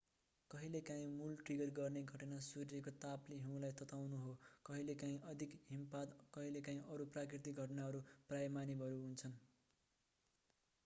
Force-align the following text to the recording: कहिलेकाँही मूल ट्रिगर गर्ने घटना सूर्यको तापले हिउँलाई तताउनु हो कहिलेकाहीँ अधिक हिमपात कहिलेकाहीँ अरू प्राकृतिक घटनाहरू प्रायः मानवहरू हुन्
कहिलेकाँही 0.49 1.09
मूल 1.09 1.33
ट्रिगर 1.39 1.71
गर्ने 1.73 2.01
घटना 2.13 2.37
सूर्यको 2.45 2.93
तापले 3.03 3.37
हिउँलाई 3.41 3.75
तताउनु 3.81 4.21
हो 4.21 4.31
कहिलेकाहीँ 4.69 5.19
अधिक 5.25 5.53
हिमपात 5.67 6.15
कहिलेकाहीँ 6.33 6.81
अरू 6.95 7.07
प्राकृतिक 7.11 7.61
घटनाहरू 7.65 8.01
प्रायः 8.31 8.49
मानवहरू 8.57 8.97
हुन् 9.03 9.15